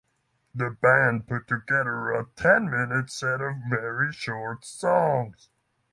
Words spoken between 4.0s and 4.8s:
short